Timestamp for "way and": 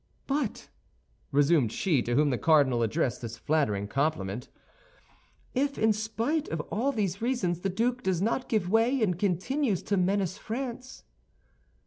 8.67-9.19